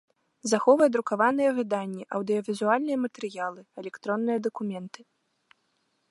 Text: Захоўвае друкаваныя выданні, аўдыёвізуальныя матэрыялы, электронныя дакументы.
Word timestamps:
Захоўвае 0.51 0.85
друкаваныя 0.95 1.49
выданні, 1.57 2.03
аўдыёвізуальныя 2.19 2.97
матэрыялы, 3.03 3.61
электронныя 3.83 4.37
дакументы. 4.47 5.01